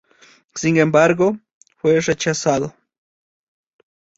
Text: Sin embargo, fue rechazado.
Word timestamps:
Sin 0.55 0.77
embargo, 0.77 1.37
fue 1.77 1.99
rechazado. 2.01 2.73